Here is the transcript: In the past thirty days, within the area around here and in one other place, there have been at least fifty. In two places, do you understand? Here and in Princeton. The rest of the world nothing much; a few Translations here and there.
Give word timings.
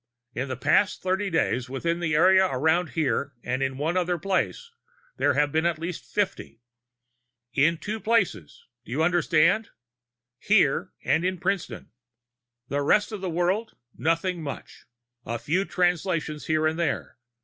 In 0.33 0.47
the 0.47 0.57
past 0.57 1.03
thirty 1.03 1.29
days, 1.29 1.69
within 1.69 1.99
the 1.99 2.15
area 2.15 2.47
around 2.47 2.89
here 2.97 3.33
and 3.43 3.61
in 3.61 3.77
one 3.77 3.95
other 3.95 4.17
place, 4.17 4.71
there 5.17 5.35
have 5.35 5.51
been 5.51 5.67
at 5.67 5.77
least 5.77 6.03
fifty. 6.11 6.59
In 7.53 7.77
two 7.77 7.99
places, 7.99 8.65
do 8.83 8.91
you 8.91 9.03
understand? 9.03 9.69
Here 10.39 10.91
and 11.03 11.23
in 11.23 11.37
Princeton. 11.39 11.91
The 12.67 12.81
rest 12.81 13.11
of 13.11 13.21
the 13.21 13.29
world 13.29 13.75
nothing 13.95 14.41
much; 14.41 14.85
a 15.23 15.37
few 15.37 15.65
Translations 15.65 16.47
here 16.47 16.65
and 16.65 16.79
there. 16.79 17.19